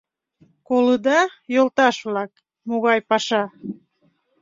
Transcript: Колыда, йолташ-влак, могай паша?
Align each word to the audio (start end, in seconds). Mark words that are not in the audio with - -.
Колыда, 0.67 1.19
йолташ-влак, 1.55 2.31
могай 2.69 2.99
паша? 3.09 3.43